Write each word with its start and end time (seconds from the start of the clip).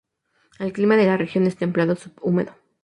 El 0.57 0.73
clima 0.73 0.97
de 0.97 1.05
la 1.05 1.15
región 1.15 1.45
es 1.45 1.57
templado 1.57 1.95
subhúmedo. 1.95 2.55